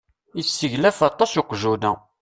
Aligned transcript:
Iseglaf 0.41 0.99
aṭas 1.09 1.31
uqjun-a. 1.41 1.91